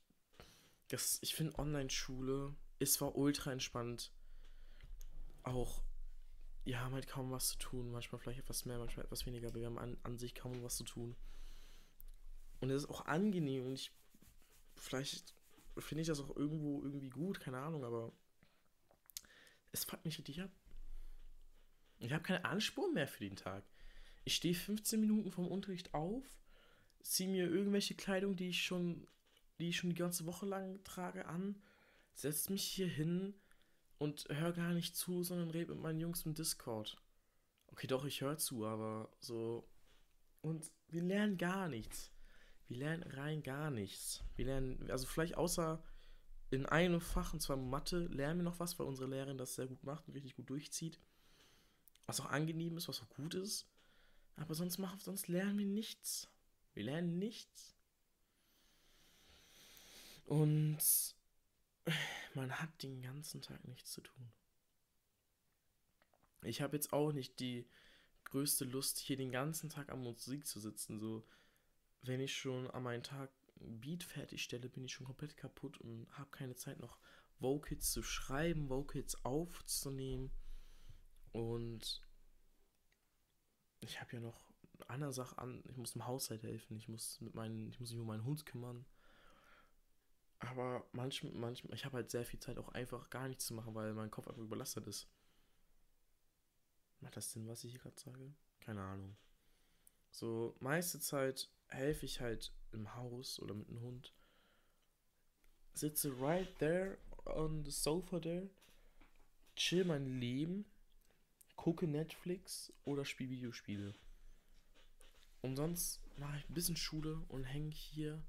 ich 1.22 1.34
finde 1.34 1.58
Online-Schule 1.58 2.54
ist 2.78 2.94
zwar 2.94 3.16
ultra 3.16 3.52
entspannt, 3.52 4.12
auch, 5.42 5.82
ja, 6.68 6.82
haben 6.82 6.94
halt 6.94 7.08
kaum 7.08 7.32
was 7.32 7.48
zu 7.48 7.58
tun, 7.60 7.92
manchmal 7.92 8.20
vielleicht 8.20 8.40
etwas 8.40 8.66
mehr, 8.66 8.78
manchmal 8.78 9.06
etwas 9.06 9.26
weniger, 9.26 9.48
aber 9.48 9.62
wir 9.62 9.68
haben 9.68 9.80
an, 9.80 9.98
an 10.04 10.18
sich 10.18 10.36
kaum 10.36 10.62
was 10.64 10.76
zu 10.76 10.84
tun. 10.84 11.16
Und 12.60 12.70
es 12.70 12.84
ist 12.84 12.90
auch 12.90 13.06
angenehm 13.06 13.66
und 13.66 13.74
ich, 13.74 13.94
vielleicht 14.76 15.34
finde 15.78 16.02
ich 16.02 16.08
das 16.08 16.20
auch 16.20 16.36
irgendwo 16.36 16.84
irgendwie 16.84 17.10
gut, 17.10 17.40
keine 17.40 17.60
Ahnung, 17.60 17.86
aber 17.86 18.12
es 19.72 19.86
fuckt 19.86 20.04
mich 20.04 20.18
richtig 20.18 20.42
ab. 20.42 20.52
Ich 22.00 22.12
habe 22.12 22.24
keinen 22.24 22.44
Anspruch 22.44 22.92
mehr 22.92 23.08
für 23.08 23.24
den 23.24 23.38
Tag. 23.38 23.64
Ich 24.26 24.36
stehe 24.36 24.54
15 24.54 25.00
Minuten 25.00 25.32
vom 25.32 25.48
Unterricht 25.48 25.94
auf, 25.94 26.26
ziehe 27.02 27.30
mir 27.30 27.48
irgendwelche 27.48 27.96
Kleidung, 27.96 28.36
die 28.36 28.50
ich 28.50 28.62
schon, 28.62 29.08
die 29.58 29.70
ich 29.70 29.78
schon 29.78 29.92
die 29.92 29.96
ganze 29.96 30.26
Woche 30.26 30.46
lang 30.46 30.84
trage, 30.84 31.28
an, 31.28 31.62
setze 32.14 32.52
mich 32.52 32.64
hier 32.64 32.88
hin 32.88 33.36
und 33.98 34.28
höre 34.30 34.54
gar 34.54 34.74
nicht 34.74 34.96
zu, 34.96 35.24
sondern 35.24 35.50
rede 35.50 35.74
mit 35.74 35.82
meinen 35.82 36.00
Jungs 36.00 36.26
im 36.26 36.34
Discord. 36.34 37.02
Okay, 37.68 37.88
doch, 37.88 38.06
ich 38.06 38.22
höre 38.22 38.38
zu, 38.38 38.66
aber 38.66 39.10
so. 39.20 39.68
Und 40.42 40.72
wir 40.88 41.02
lernen 41.02 41.38
gar 41.38 41.68
nichts. 41.68 42.12
Wir 42.68 42.78
lernen 42.78 43.04
rein 43.04 43.44
gar 43.44 43.72
nichts. 43.72 44.24
Wir 44.36 44.46
lernen, 44.46 44.90
also 44.92 45.08
vielleicht 45.08 45.38
außer 45.38 45.84
in 46.50 46.66
einem 46.66 47.02
Fach, 47.02 47.34
und 47.34 47.42
zwar 47.42 47.58
Mathe, 47.58 48.08
lernen 48.08 48.40
wir 48.40 48.44
noch 48.44 48.60
was, 48.60 48.80
weil 48.80 48.88
unsere 48.88 49.10
Lehrerin 49.10 49.38
das 49.38 49.56
sehr 49.56 49.68
gut 49.68 49.84
macht 49.84 50.08
und 50.08 50.14
richtig 50.14 50.36
gut 50.36 50.50
durchzieht 50.50 51.00
was 52.08 52.22
auch 52.22 52.30
angenehm 52.30 52.78
ist, 52.78 52.88
was 52.88 53.02
auch 53.02 53.10
gut 53.10 53.36
ist. 53.36 53.68
Aber 54.38 54.56
sonst, 54.56 54.78
machen, 54.78 55.00
sonst 55.00 55.28
lernen 55.28 55.58
wir 55.60 55.66
nichts. 55.66 56.30
Wir 56.74 56.86
lernen 56.86 57.20
nichts. 57.20 57.76
Und 60.26 60.78
man 62.38 62.62
hat 62.62 62.84
den 62.84 63.02
ganzen 63.02 63.42
Tag 63.42 63.68
nichts 63.68 63.92
zu 63.92 64.02
tun. 64.02 64.32
Ich 66.44 66.62
habe 66.62 66.78
jetzt 66.78 66.94
auch 66.94 67.12
nicht 67.12 67.40
die 67.40 67.68
größte 68.26 68.64
Lust, 68.64 69.00
hier 69.00 69.18
den 69.18 69.32
ganzen 69.32 69.70
Tag 69.70 69.92
am 69.92 70.04
Musik 70.04 70.46
zu 70.46 70.60
sitzen. 70.60 71.00
So, 71.00 71.28
wenn 72.04 72.22
ich 72.22 72.36
schon 72.36 72.70
an 72.70 72.84
meinen 72.84 73.02
Tag 73.02 73.32
ein 73.60 73.80
Beat 73.82 74.04
fertigstelle, 74.04 74.70
bin 74.70 74.86
ich 74.86 74.94
schon 74.94 75.08
komplett 75.08 75.36
kaputt 75.36 75.80
und 75.80 76.08
habe 76.12 76.30
keine 76.30 76.56
Zeit 76.56 76.80
noch 76.80 77.00
Vocals 77.40 77.92
zu 77.92 78.04
schreiben, 78.04 78.70
Vocals 78.70 79.26
aufzunehmen. 79.26 80.32
Und 81.32 82.08
ich 83.80 84.00
habe 84.00 84.14
ja 84.14 84.20
noch 84.20 84.54
andere 84.88 85.12
Sachen 85.12 85.40
an. 85.40 85.64
Ich 85.70 85.78
muss 85.78 85.96
im 85.96 86.06
Haushalt 86.06 86.44
helfen. 86.44 86.78
Ich 86.78 86.88
muss 86.88 87.20
mit 87.20 87.34
meinen, 87.34 87.68
ich 87.70 87.80
muss 87.80 87.92
mich 87.92 88.00
um 88.00 88.08
meinen 88.08 88.26
Hund 88.26 88.46
kümmern. 88.46 88.86
Aber 90.40 90.86
manchmal, 90.92 91.32
manchmal, 91.34 91.74
ich 91.76 91.86
habe 91.86 91.98
halt 91.98 92.12
sehr 92.12 92.26
viel 92.26 92.40
Zeit 92.40 92.58
auch 92.58 92.70
einfach 92.70 93.10
gar 93.10 93.28
nichts 93.28 93.48
zu 93.48 93.54
machen, 93.54 93.74
weil 93.74 93.94
mein 93.94 94.12
Kopf 94.12 94.28
einfach 94.28 94.42
überlastet 94.42 94.86
ist. 94.88 95.08
Macht 97.00 97.18
das 97.18 97.32
Sinn, 97.32 97.48
was 97.48 97.64
ich 97.64 97.72
hier 97.72 97.80
gerade 97.80 98.00
sage? 98.00 98.34
Keine 98.60 98.82
Ahnung. 98.82 99.16
So, 100.12 100.56
meiste 100.60 101.00
Zeit 101.00 101.50
helfe 101.68 102.06
ich 102.06 102.22
halt 102.22 102.52
im 102.72 102.96
Haus 102.96 103.40
oder 103.40 103.54
mit 103.54 103.68
dem 103.68 103.82
Hund. 103.82 104.14
Sitze 105.74 106.12
right 106.20 106.58
there 106.60 106.98
on 107.26 107.64
the 107.66 107.72
sofa 107.72 108.20
there. 108.20 108.50
Chill 109.56 109.86
mein 109.86 110.20
Leben 110.20 110.66
gucke 111.56 111.88
Netflix 111.88 112.72
oder 112.86 113.06
spiele 113.06 113.32
Videospiele. 113.32 113.96
Und 115.42 115.56
sonst 115.56 116.02
mache 116.18 116.38
ich 116.38 116.50
ein 116.50 116.54
bisschen 116.54 116.78
Schule 116.78 117.24
und 117.28 117.44
hänge 117.44 117.72
hier 117.72 118.24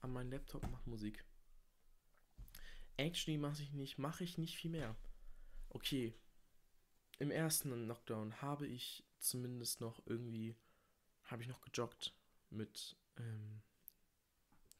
an 0.00 0.12
meinem 0.12 0.32
Laptop 0.32 0.64
und 0.64 0.72
mache 0.72 0.90
Musik. 0.90 1.24
Actually 2.96 3.38
mache 3.38 3.62
ich 3.62 3.72
nicht, 3.72 3.98
mache 3.98 4.24
ich 4.24 4.38
nicht 4.38 4.56
viel 4.56 4.70
mehr. 4.70 4.96
Okay, 5.70 6.14
im 7.18 7.30
ersten 7.30 7.86
Lockdown 7.86 8.42
habe 8.42 8.66
ich 8.66 9.04
zumindest 9.18 9.80
noch 9.80 10.02
irgendwie, 10.06 10.56
habe 11.24 11.42
ich 11.42 11.48
noch 11.48 11.60
gejoggt 11.60 12.14
mit 12.50 12.96
ähm, 13.16 13.62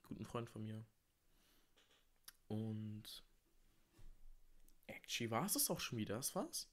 guten 0.02 0.26
Freund 0.26 0.50
von 0.50 0.64
mir. 0.64 0.85
Und 2.49 3.25
actually 4.87 5.31
war 5.31 5.47
es 5.47 5.54
das 5.54 5.71
auch 5.71 5.81
schon 5.81 5.99
wieder, 5.99 6.16
das 6.16 6.35
war's. 6.35 6.69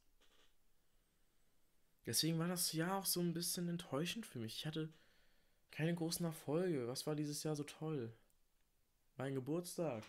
Deswegen 2.05 2.39
war 2.39 2.47
das 2.47 2.73
Jahr 2.73 2.97
auch 2.97 3.05
so 3.05 3.19
ein 3.19 3.33
bisschen 3.33 3.69
enttäuschend 3.69 4.25
für 4.25 4.39
mich. 4.39 4.57
Ich 4.57 4.65
hatte 4.65 4.91
keine 5.71 5.93
großen 5.93 6.25
Erfolge. 6.25 6.87
Was 6.87 7.05
war 7.05 7.15
dieses 7.15 7.43
Jahr 7.43 7.55
so 7.55 7.63
toll? 7.63 8.11
Mein 9.17 9.35
Geburtstag. 9.35 10.03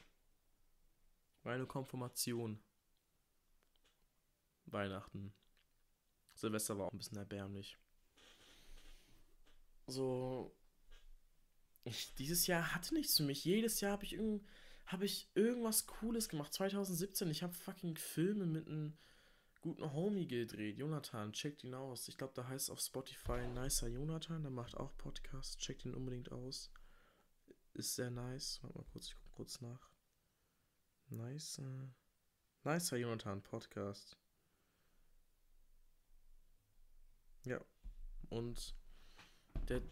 Meine 1.43 1.67
Konfirmation. 1.67 2.63
Weihnachten. 4.67 5.33
Silvester 6.35 6.79
war 6.79 6.87
auch 6.87 6.93
ein 6.93 6.99
bisschen 6.99 7.19
erbärmlich. 7.19 7.77
So. 9.87 10.55
Ich, 11.85 12.15
dieses 12.15 12.47
Jahr 12.47 12.75
hatte 12.75 12.95
nichts 12.95 13.17
für 13.17 13.23
mich. 13.23 13.45
Jedes 13.45 13.81
Jahr 13.81 13.93
habe 13.93 14.05
ich, 14.05 14.13
irgend, 14.13 14.47
hab 14.87 15.03
ich 15.03 15.29
irgendwas 15.35 15.87
Cooles 15.87 16.29
gemacht. 16.29 16.53
2017, 16.53 17.31
ich 17.31 17.43
habe 17.43 17.55
fucking 17.55 17.97
Filme 17.97 18.47
mit 18.47 18.67
einem 18.67 18.97
guten 19.61 19.93
Homie 19.93 20.27
gedreht, 20.27 20.79
Jonathan. 20.79 21.33
Checkt 21.33 21.65
ihn 21.65 21.75
aus. 21.75 22.09
Ich 22.09 22.19
glaube, 22.19 22.35
da 22.35 22.47
heißt 22.47 22.71
auf 22.71 22.81
Spotify 22.81 23.47
Nicer 23.49 23.89
Jonathan. 23.89 24.43
Der 24.43 24.51
macht 24.51 24.77
auch 24.77 24.97
Podcasts. 24.99 25.59
Checkt 25.59 25.85
ihn 25.85 25.95
unbedingt 25.95 26.33
aus. 26.33 26.71
Ist 27.75 27.95
sehr 27.95 28.11
nice. 28.11 28.59
Warte 28.63 28.79
mal 28.79 28.85
kurz, 28.93 29.09
ich 29.09 29.15
gucke 29.15 29.37
kurz 29.37 29.61
nach. 29.61 29.91
Nice. 31.11 31.59
Äh, 31.59 31.89
nicer 32.65 32.97
Jonathan 32.97 33.43
Podcast. 33.43 34.17
Ja. 37.45 37.61
Und 38.29 38.77
der 39.69 39.83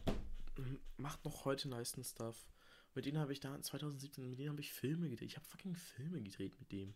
macht 0.96 1.24
noch 1.24 1.44
heute 1.44 1.68
nice 1.68 1.96
Stuff. 2.02 2.48
Mit 2.94 3.04
denen 3.04 3.18
habe 3.18 3.32
ich 3.32 3.40
da 3.40 3.60
2017, 3.60 4.28
mit 4.28 4.38
denen 4.38 4.50
habe 4.50 4.60
ich 4.60 4.72
Filme 4.72 5.08
gedreht. 5.08 5.28
Ich 5.28 5.36
habe 5.36 5.46
fucking 5.46 5.74
Filme 5.74 6.22
gedreht 6.22 6.58
mit 6.60 6.70
dem. 6.70 6.94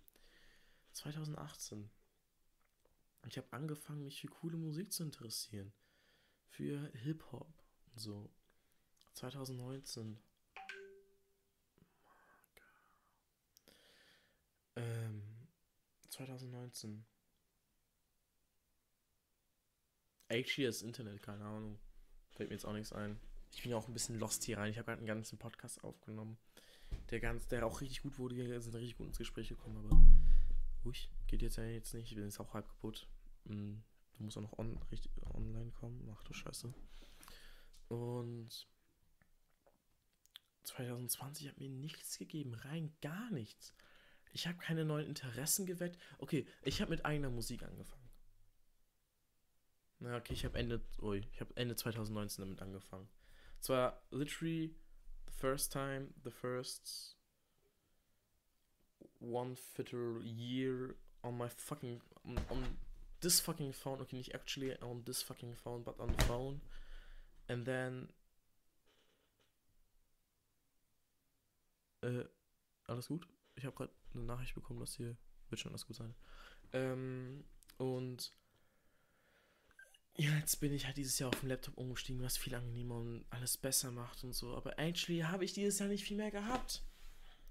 2018. 0.93 1.91
Ich 3.27 3.39
habe 3.39 3.53
angefangen, 3.53 4.05
mich 4.05 4.21
für 4.21 4.29
coole 4.29 4.57
Musik 4.57 4.93
zu 4.93 5.03
interessieren. 5.03 5.73
Für 6.49 6.91
Hip-Hop 6.93 7.53
und 7.87 7.99
so. 7.99 8.31
2019. 9.15 10.19
2019. 16.13 17.05
Actually 20.29 20.67
das 20.67 20.83
Internet, 20.83 21.23
keine 21.23 21.45
Ahnung. 21.45 21.79
Fällt 22.31 22.51
mir 22.51 22.55
jetzt 22.55 22.65
auch 22.65 22.73
nichts 22.73 22.93
ein. 22.93 23.19
Ich 23.53 23.63
bin 23.63 23.71
ja 23.71 23.77
auch 23.77 23.89
ein 23.89 23.93
bisschen 23.93 24.19
lost 24.19 24.45
hier 24.45 24.59
rein. 24.59 24.71
Ich 24.71 24.79
habe 24.79 24.87
gerade 24.87 24.99
einen 24.99 25.07
ganzen 25.07 25.39
Podcast 25.39 25.83
aufgenommen. 25.85 26.39
Der 27.11 27.21
ganz, 27.21 27.49
der 27.49 27.67
auch 27.67 27.81
richtig 27.81 28.03
gut 28.03 28.19
wurde. 28.19 28.37
Wir 28.37 28.61
sind 28.61 28.75
richtig 28.75 28.97
gut 28.97 29.07
ins 29.07 29.19
Gespräch 29.19 29.49
gekommen, 29.49 29.79
aber 29.79 30.01
ruhig, 30.85 31.11
geht 31.27 31.43
jetzt 31.43 31.57
ja 31.57 31.65
jetzt 31.65 31.93
nicht. 31.95 32.11
Ich 32.11 32.15
bin 32.15 32.25
jetzt 32.25 32.41
auch 32.41 32.55
halb 32.55 32.69
kaputt. 32.69 33.09
Hm, 33.47 33.83
du 34.15 34.23
musst 34.23 34.37
auch 34.37 34.43
noch 34.43 34.59
on, 34.59 34.79
richtig, 34.91 35.11
online 35.35 35.71
kommen. 35.73 36.09
Ach 36.15 36.23
du 36.25 36.33
Scheiße. 36.33 36.73
Und 37.89 38.69
2020 40.65 41.49
hat 41.49 41.59
mir 41.59 41.69
nichts 41.69 42.19
gegeben. 42.19 42.55
Rein 42.55 42.95
gar 43.01 43.31
nichts. 43.31 43.75
Ich 44.33 44.47
habe 44.47 44.59
keine 44.59 44.85
neuen 44.85 45.07
Interessen 45.07 45.67
geweckt. 45.67 45.99
Okay, 46.19 46.47
ich 46.63 46.81
habe 46.81 46.91
mit 46.91 47.05
eigener 47.05 47.31
Musik 47.31 47.63
angefangen. 47.63 48.09
Na, 49.99 50.17
okay, 50.17 50.33
ich 50.33 50.45
habe 50.45 50.59
Ende, 50.59 50.81
ui, 51.01 51.19
ich 51.33 51.41
habe 51.41 51.55
Ende 51.57 51.77
2019 51.77 52.45
damit 52.45 52.61
angefangen. 52.63 53.09
Zwar 53.61 54.03
literally 54.11 54.75
the 55.27 55.33
first 55.33 55.73
time, 55.73 56.13
the 56.25 56.31
first 56.31 57.17
one 59.21 59.55
fitter 59.55 60.21
year 60.23 60.97
on 61.23 61.37
my 61.37 61.49
fucking 61.49 62.01
on, 62.25 62.37
on 62.51 62.79
this 63.21 63.39
fucking 63.39 63.73
phone. 63.73 64.01
Okay, 64.01 64.17
nicht 64.17 64.35
actually 64.35 64.77
on 64.83 65.05
this 65.05 65.23
fucking 65.23 65.55
phone, 65.55 65.85
but 65.85 66.01
on 66.01 66.13
the 66.17 66.25
phone. 66.25 66.61
And 67.49 67.65
then 67.65 68.09
äh, 72.03 72.25
alles 72.87 73.07
gut? 73.07 73.29
Ich 73.55 73.65
habe 73.65 73.77
gerade 73.77 73.93
eine 74.15 74.25
Nachricht 74.25 74.55
bekommen, 74.55 74.81
dass 74.81 74.95
hier 74.95 75.17
wird 75.49 75.61
schon 75.61 75.73
alles 75.73 75.87
gut 75.87 75.97
sein. 75.97 76.15
Ähm, 76.73 77.45
und 77.79 78.33
ja, 80.17 80.31
jetzt 80.37 80.57
bin 80.61 80.73
ich 80.73 80.87
halt 80.87 80.97
dieses 80.97 81.19
Jahr 81.19 81.31
auf 81.31 81.41
den 81.41 81.49
Laptop 81.49 81.77
umgestiegen, 81.79 82.23
was 82.23 82.37
viel 82.37 82.55
angenehmer 82.55 82.97
und 82.97 83.25
alles 83.31 83.57
besser 83.57 83.91
macht 83.91 84.25
und 84.25 84.35
so. 84.35 84.55
Aber 84.57 84.79
actually 84.79 85.21
habe 85.21 85.45
ich 85.45 85.53
dieses 85.53 85.79
Jahr 85.79 85.89
nicht 85.89 86.05
viel 86.05 86.17
mehr 86.17 86.31
gehabt. 86.31 86.83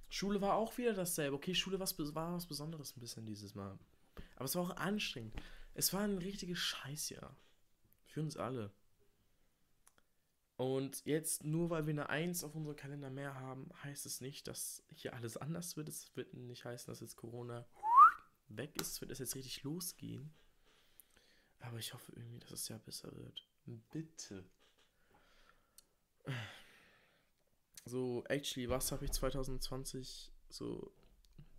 Schule 0.09 0.41
war 0.41 0.55
auch 0.55 0.77
wieder 0.77 0.93
dasselbe. 0.93 1.35
Okay, 1.35 1.55
Schule 1.55 1.79
war 1.79 2.33
was 2.33 2.45
Besonderes 2.45 2.95
ein 2.95 2.99
bisschen 2.99 3.25
dieses 3.25 3.55
Mal. 3.55 3.79
Aber 4.35 4.45
es 4.45 4.55
war 4.55 4.63
auch 4.63 4.75
anstrengend. 4.75 5.33
Es 5.73 5.93
war 5.93 6.01
ein 6.01 6.17
richtiges 6.17 6.59
Scheißjahr. 6.59 7.35
Für 8.05 8.21
uns 8.21 8.35
alle. 8.37 8.71
Und 10.61 11.03
jetzt, 11.05 11.43
nur 11.43 11.71
weil 11.71 11.87
wir 11.87 11.93
eine 11.93 12.09
1 12.09 12.43
auf 12.43 12.53
unserem 12.53 12.75
Kalender 12.75 13.09
mehr 13.09 13.33
haben, 13.33 13.71
heißt 13.83 14.05
es 14.05 14.21
nicht, 14.21 14.45
dass 14.45 14.83
hier 14.93 15.15
alles 15.15 15.35
anders 15.35 15.75
wird. 15.75 15.89
Es 15.89 16.15
wird 16.15 16.35
nicht 16.35 16.65
heißen, 16.65 16.91
dass 16.91 16.99
jetzt 16.99 17.15
Corona 17.15 17.67
weg 18.47 18.79
ist. 18.79 18.91
Es 18.91 19.01
wird 19.01 19.09
es 19.09 19.17
jetzt 19.17 19.33
richtig 19.33 19.63
losgehen. 19.63 20.31
Aber 21.61 21.79
ich 21.79 21.95
hoffe 21.95 22.11
irgendwie, 22.15 22.37
dass 22.37 22.51
es 22.51 22.67
ja 22.67 22.77
besser 22.77 23.11
wird. 23.11 23.49
Bitte. 23.65 24.45
So, 27.85 28.23
actually, 28.25 28.69
was 28.69 28.91
habe 28.91 29.05
ich 29.05 29.11
2020 29.13 30.31
so 30.49 30.93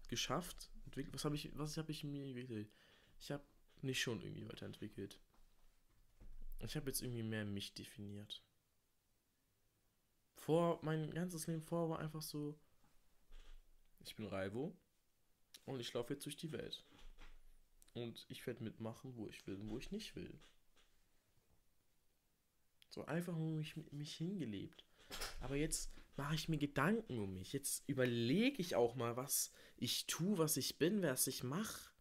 geschafft? 0.07 0.71
Was 1.11 1.25
habe 1.25 1.35
ich, 1.35 1.51
was 1.59 1.77
habe 1.77 1.91
ich 1.91 2.05
mir 2.05 2.25
entwickelt? 2.25 2.71
Ich 3.19 3.33
habe 3.33 3.43
nicht 3.81 4.01
schon 4.01 4.21
irgendwie 4.21 4.47
weiterentwickelt. 4.47 5.19
Ich 6.61 6.77
habe 6.77 6.87
jetzt 6.87 7.03
irgendwie 7.03 7.25
mehr 7.25 7.45
mich 7.45 7.75
definiert. 7.75 8.45
Vor, 10.43 10.81
mein 10.83 11.15
ganzes 11.15 11.47
Leben 11.47 11.63
vor 11.63 11.89
war 11.89 12.01
einfach 12.01 12.21
so, 12.21 12.59
ich 14.01 14.17
bin 14.17 14.27
Raivo 14.27 14.77
und 15.67 15.79
ich 15.79 15.93
laufe 15.93 16.15
jetzt 16.15 16.25
durch 16.25 16.37
die 16.37 16.51
Welt. 16.51 16.85
Und 17.95 18.27
ich 18.29 18.45
werde 18.45 18.65
mitmachen, 18.65 19.17
wo 19.17 19.29
ich 19.29 19.47
will 19.47 19.55
und 19.55 19.69
wo 19.69 19.79
ich 19.79 19.93
nicht 19.93 20.17
will. 20.17 20.37
So 22.89 23.05
einfach 23.05 23.37
nur 23.37 23.53
mich, 23.53 23.77
mich 23.93 24.17
hingelebt. 24.17 24.85
Aber 25.41 25.55
jetzt 25.55 25.93
mache 26.17 26.35
ich 26.35 26.49
mir 26.49 26.59
Gedanken 26.59 27.21
um 27.21 27.35
mich. 27.35 27.53
Jetzt 27.53 27.89
überlege 27.89 28.61
ich 28.61 28.75
auch 28.75 28.97
mal, 28.97 29.17
was 29.17 29.53
ich 29.77 30.09
tue, 30.09 30.39
was 30.39 30.57
ich 30.57 30.77
bin, 30.77 31.03
was 31.03 31.29
ich 31.29 31.45
mache. 31.45 31.93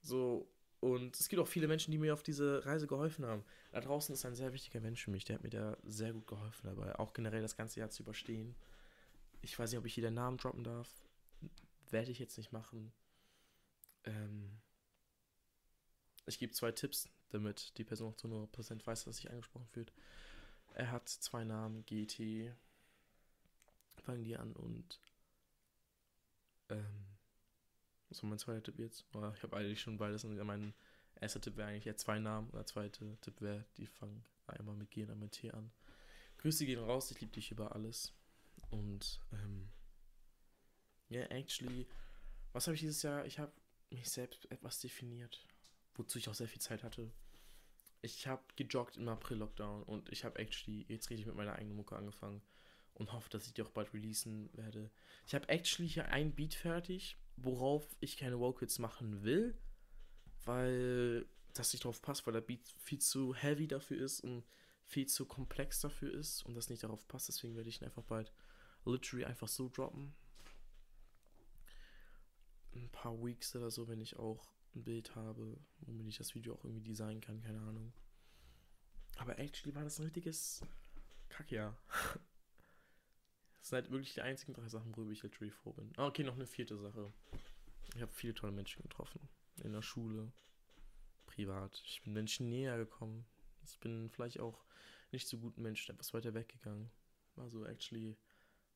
So, 0.00 0.50
und 0.82 1.18
es 1.20 1.28
gibt 1.28 1.40
auch 1.40 1.46
viele 1.46 1.68
Menschen, 1.68 1.92
die 1.92 1.98
mir 1.98 2.12
auf 2.12 2.24
diese 2.24 2.66
Reise 2.66 2.88
geholfen 2.88 3.24
haben. 3.24 3.44
Da 3.70 3.80
draußen 3.80 4.12
ist 4.12 4.24
ein 4.24 4.34
sehr 4.34 4.52
wichtiger 4.52 4.80
Mensch 4.80 5.04
für 5.04 5.12
mich, 5.12 5.24
der 5.24 5.36
hat 5.36 5.44
mir 5.44 5.48
da 5.48 5.76
sehr 5.84 6.12
gut 6.12 6.26
geholfen 6.26 6.66
dabei, 6.66 6.98
auch 6.98 7.12
generell 7.12 7.40
das 7.40 7.56
ganze 7.56 7.78
Jahr 7.78 7.90
zu 7.90 8.02
überstehen. 8.02 8.56
Ich 9.42 9.56
weiß 9.56 9.70
nicht, 9.70 9.78
ob 9.78 9.86
ich 9.86 9.94
hier 9.94 10.02
den 10.02 10.14
Namen 10.14 10.38
droppen 10.38 10.64
darf. 10.64 10.88
Werde 11.90 12.10
ich 12.10 12.18
jetzt 12.18 12.36
nicht 12.36 12.50
machen. 12.50 12.92
Ähm, 14.02 14.58
ich 16.26 16.40
gebe 16.40 16.52
zwei 16.52 16.72
Tipps, 16.72 17.08
damit 17.30 17.78
die 17.78 17.84
Person 17.84 18.12
auch 18.12 18.16
zu 18.16 18.26
100% 18.26 18.84
weiß, 18.84 19.06
was 19.06 19.16
sich 19.18 19.30
angesprochen 19.30 19.68
fühlt. 19.68 19.92
Er 20.74 20.90
hat 20.90 21.08
zwei 21.08 21.44
Namen, 21.44 21.86
GT. 21.86 22.52
Fangen 23.98 24.24
die 24.24 24.36
an 24.36 24.52
und. 24.54 25.00
Ähm, 26.70 27.06
was 28.12 28.22
war 28.22 28.30
mein 28.30 28.38
zweiter 28.38 28.62
Tipp 28.62 28.78
jetzt? 28.78 29.06
Ich 29.34 29.42
habe 29.42 29.56
eigentlich 29.56 29.80
schon 29.80 29.96
beides. 29.96 30.24
Mein 30.24 30.74
erster 31.20 31.40
Tipp 31.40 31.56
wäre 31.56 31.68
eigentlich 31.68 31.86
ja 31.86 31.96
zwei 31.96 32.18
Namen. 32.18 32.48
Und 32.48 32.56
der 32.56 32.66
zweite 32.66 33.16
Tipp 33.20 33.40
wäre, 33.40 33.64
die 33.78 33.86
fangen 33.86 34.22
einmal 34.46 34.76
mit 34.76 34.90
G 34.90 35.02
und 35.02 35.10
einmal 35.10 35.26
mit 35.26 35.32
T 35.32 35.50
an. 35.50 35.72
Grüße 36.38 36.66
gehen 36.66 36.82
raus, 36.82 37.10
ich 37.10 37.20
liebe 37.20 37.32
dich 37.32 37.50
über 37.50 37.74
alles. 37.74 38.12
Und, 38.70 39.20
ähm, 39.32 39.70
ja, 41.08 41.20
yeah, 41.20 41.30
actually, 41.30 41.86
was 42.52 42.66
habe 42.66 42.74
ich 42.74 42.80
dieses 42.80 43.02
Jahr? 43.02 43.24
Ich 43.24 43.38
habe 43.38 43.52
mich 43.90 44.10
selbst 44.10 44.50
etwas 44.50 44.80
definiert, 44.80 45.46
wozu 45.94 46.18
ich 46.18 46.28
auch 46.28 46.34
sehr 46.34 46.48
viel 46.48 46.60
Zeit 46.60 46.82
hatte. 46.82 47.10
Ich 48.02 48.26
habe 48.26 48.42
gejoggt 48.56 48.96
im 48.96 49.08
April-Lockdown 49.08 49.84
und 49.84 50.10
ich 50.10 50.24
habe 50.24 50.38
actually 50.38 50.84
jetzt 50.88 51.08
richtig 51.10 51.26
mit 51.26 51.36
meiner 51.36 51.54
eigenen 51.54 51.76
Mucke 51.76 51.96
angefangen 51.96 52.42
und 52.94 53.12
hoffe, 53.12 53.30
dass 53.30 53.46
ich 53.46 53.54
die 53.54 53.62
auch 53.62 53.70
bald 53.70 53.92
releasen 53.94 54.50
werde. 54.54 54.90
Ich 55.26 55.34
habe 55.34 55.48
actually 55.48 55.88
hier 55.88 56.08
ein 56.08 56.34
Beat 56.34 56.54
fertig, 56.54 57.16
worauf 57.36 57.86
ich 58.00 58.16
keine 58.16 58.38
Vocals 58.38 58.78
machen 58.78 59.22
will, 59.22 59.56
weil 60.44 61.26
das 61.54 61.72
nicht 61.72 61.84
drauf 61.84 62.02
passt, 62.02 62.26
weil 62.26 62.34
der 62.34 62.40
Beat 62.40 62.66
viel 62.78 63.00
zu 63.00 63.34
heavy 63.34 63.66
dafür 63.66 63.98
ist 63.98 64.20
und 64.20 64.44
viel 64.84 65.06
zu 65.06 65.26
komplex 65.26 65.80
dafür 65.80 66.12
ist 66.12 66.44
und 66.44 66.54
das 66.54 66.68
nicht 66.68 66.82
darauf 66.82 67.06
passt. 67.08 67.28
Deswegen 67.28 67.56
werde 67.56 67.68
ich 67.68 67.80
ihn 67.80 67.84
einfach 67.84 68.04
bald 68.04 68.32
literally 68.84 69.24
einfach 69.24 69.48
so 69.48 69.68
droppen 69.68 70.14
ein 72.74 72.90
paar 72.90 73.22
Weeks 73.22 73.54
oder 73.56 73.70
so, 73.70 73.88
wenn 73.88 74.00
ich 74.00 74.16
auch 74.16 74.52
ein 74.74 74.84
Bild 74.84 75.14
habe, 75.14 75.58
womit 75.80 76.06
ich 76.08 76.18
das 76.18 76.34
Video 76.34 76.54
auch 76.54 76.64
irgendwie 76.64 76.82
designen 76.82 77.20
kann, 77.20 77.40
keine 77.40 77.60
Ahnung. 77.60 77.92
Aber 79.16 79.38
actually 79.38 79.74
war 79.74 79.84
das 79.84 79.98
ein 79.98 80.04
richtiges 80.04 80.62
Kackjahr. 81.28 81.76
Das 83.62 83.70
sind 83.70 83.76
halt 83.76 83.90
wirklich 83.90 84.14
die 84.14 84.20
einzigen 84.22 84.52
drei 84.52 84.68
Sachen, 84.68 84.94
worüber 84.96 85.12
ich 85.12 85.22
literally 85.22 85.50
froh 85.50 85.72
bin. 85.72 85.90
Ah, 85.96 86.06
okay, 86.06 86.22
noch 86.24 86.34
eine 86.34 86.46
vierte 86.46 86.76
Sache. 86.76 87.12
Ich 87.94 88.02
habe 88.02 88.12
viele 88.12 88.34
tolle 88.34 88.52
Menschen 88.52 88.82
getroffen. 88.82 89.28
In 89.62 89.72
der 89.72 89.82
Schule, 89.82 90.32
privat. 91.26 91.82
Ich 91.86 92.02
bin 92.02 92.12
Menschen 92.12 92.50
näher 92.50 92.76
gekommen. 92.76 93.24
Ich 93.64 93.78
bin 93.80 94.10
vielleicht 94.10 94.40
auch 94.40 94.64
nicht 95.12 95.26
so 95.26 95.38
guten 95.38 95.62
Menschen 95.62 95.94
etwas 95.94 96.12
weiter 96.12 96.34
weggegangen. 96.34 96.90
Also 97.36 97.64
actually 97.64 98.18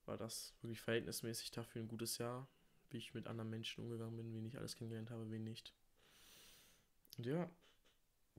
war 0.07 0.17
das 0.17 0.55
wirklich 0.63 0.81
verhältnismäßig 0.81 1.51
dafür 1.51 1.83
ein 1.83 1.89
gutes 1.89 2.19
Jahr 2.19 2.49
wie 2.91 2.99
ich 2.99 3.15
mit 3.15 3.27
anderen 3.27 3.51
Menschen 3.51 3.85
umgegangen 3.85 4.17
bin, 4.17 4.35
wen 4.35 4.47
ich 4.47 4.57
alles 4.57 4.77
kennengelernt 4.77 5.11
habe, 5.11 5.31
wen 5.31 5.45
nicht. 5.45 5.75
Und 7.19 7.27
ja, 7.27 7.51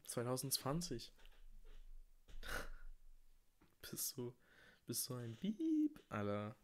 2020. 0.05 1.11
bist 3.81 4.17
du, 4.17 4.33
bist 4.85 5.09
du 5.09 5.15
ein 5.15 5.35
Beep, 5.35 5.59
Alter. 6.09 6.55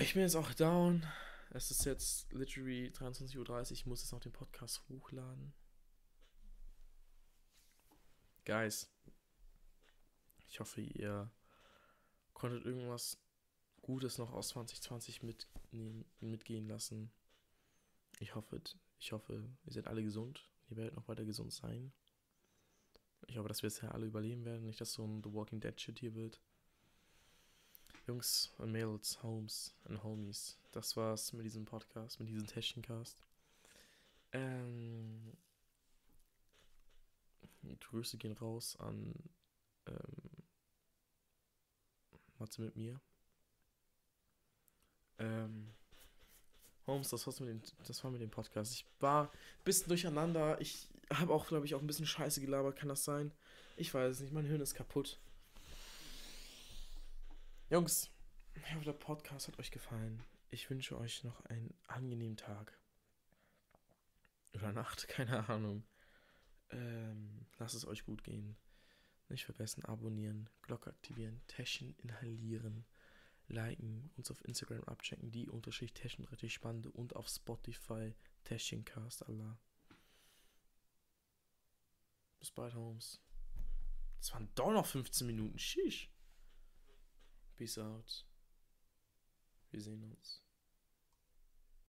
Ich 0.00 0.14
bin 0.14 0.22
jetzt 0.22 0.36
auch 0.36 0.52
down. 0.54 1.06
Es 1.50 1.70
ist 1.70 1.84
jetzt 1.84 2.32
literally 2.32 2.92
23.30 2.94 3.38
Uhr. 3.38 3.70
Ich 3.72 3.86
muss 3.86 4.02
jetzt 4.02 4.12
noch 4.12 4.20
den 4.20 4.32
Podcast 4.32 4.82
hochladen. 4.88 5.52
Guys, 8.44 8.90
ich 10.48 10.60
hoffe, 10.60 10.80
ihr 10.80 11.30
konntet 12.34 12.64
irgendwas 12.64 13.18
Gutes 13.82 14.18
noch 14.18 14.32
aus 14.32 14.48
2020 14.48 15.22
mitnehmen, 15.22 16.04
mitgehen 16.20 16.68
lassen. 16.68 17.12
Ich 18.18 18.34
hoffe, 18.34 18.60
ich 18.98 19.12
hoffe, 19.12 19.48
ihr 19.64 19.72
seid 19.72 19.86
alle 19.86 20.02
gesund. 20.02 20.48
Ihr 20.68 20.76
werdet 20.76 20.94
noch 20.94 21.08
weiter 21.08 21.24
gesund 21.24 21.52
sein. 21.52 21.92
Ich 23.26 23.38
hoffe, 23.38 23.48
dass 23.48 23.62
wir 23.62 23.68
es 23.68 23.80
ja 23.80 23.90
alle 23.90 24.06
überleben 24.06 24.44
werden. 24.44 24.66
Nicht, 24.66 24.80
dass 24.80 24.92
so 24.92 25.06
ein 25.06 25.22
The 25.22 25.32
Walking 25.32 25.60
Dead 25.60 25.78
Shit 25.80 25.98
hier 25.98 26.14
wird. 26.14 26.40
Jungs 28.10 28.52
und 28.58 28.72
Mädels, 28.72 29.22
Homes 29.22 29.72
und 29.84 30.02
Homies, 30.02 30.58
das 30.72 30.96
war's 30.96 31.32
mit 31.32 31.44
diesem 31.44 31.64
Podcast, 31.64 32.18
mit 32.18 32.28
diesem 32.28 32.44
Täschchencast. 32.44 33.22
Ähm, 34.32 35.32
Grüße 37.78 38.18
gehen 38.18 38.32
raus 38.32 38.76
an 38.80 39.14
ähm, 39.86 40.42
Matze 42.40 42.62
mit 42.62 42.74
mir. 42.74 43.00
Ähm, 45.20 45.72
Holmes, 46.88 47.10
das, 47.10 47.24
war's 47.28 47.38
mit 47.38 47.48
den, 47.48 47.62
das 47.86 48.02
war 48.02 48.10
mit 48.10 48.22
dem 48.22 48.30
Podcast. 48.30 48.72
Ich 48.72 48.86
war 48.98 49.26
ein 49.26 49.64
bisschen 49.64 49.86
durcheinander. 49.86 50.60
Ich 50.60 50.88
habe 51.14 51.32
auch, 51.32 51.46
glaube 51.46 51.64
ich, 51.64 51.76
auch 51.76 51.80
ein 51.80 51.86
bisschen 51.86 52.06
Scheiße 52.06 52.40
gelabert. 52.40 52.74
Kann 52.74 52.88
das 52.88 53.04
sein? 53.04 53.30
Ich 53.76 53.94
weiß 53.94 54.14
es 54.14 54.20
nicht. 54.20 54.32
Mein 54.32 54.46
Hirn 54.46 54.60
ist 54.60 54.74
kaputt. 54.74 55.20
Jungs, 57.70 58.10
ich 58.54 58.74
hoffe, 58.74 58.84
der 58.84 58.92
Podcast 58.94 59.46
hat 59.46 59.60
euch 59.60 59.70
gefallen. 59.70 60.24
Ich 60.50 60.68
wünsche 60.68 60.98
euch 60.98 61.22
noch 61.22 61.44
einen 61.44 61.72
angenehmen 61.86 62.36
Tag. 62.36 62.76
Oder 64.54 64.72
Nacht, 64.72 65.06
keine 65.08 65.48
Ahnung. 65.48 65.84
Ähm, 66.70 67.46
lasst 67.58 67.76
es 67.76 67.86
euch 67.86 68.04
gut 68.04 68.24
gehen. 68.24 68.56
Nicht 69.28 69.44
vergessen, 69.44 69.84
abonnieren, 69.84 70.50
Glocke 70.62 70.90
aktivieren, 70.90 71.42
Täschchen 71.46 71.94
inhalieren, 71.98 72.84
liken, 73.46 74.10
uns 74.16 74.32
auf 74.32 74.44
Instagram 74.44 74.82
abchecken, 74.82 75.30
die 75.30 75.48
Unterschicht 75.48 75.94
Täschchen 75.94 76.24
richtig 76.24 76.52
spannende 76.52 76.90
und 76.90 77.14
auf 77.14 77.28
Spotify 77.28 78.16
Täschchencast, 78.42 79.28
Allah. 79.28 79.56
Bis 82.40 82.50
bald, 82.50 82.74
Holmes. 82.74 83.20
Das 84.18 84.32
waren 84.32 84.50
doch 84.56 84.72
noch 84.72 84.86
15 84.86 85.24
Minuten. 85.24 85.56
Shish. 85.56 86.10
Peace 87.60 87.76
out. 87.76 88.24
Wir 89.70 89.82
sehen 89.82 90.02
uns. 90.02 90.42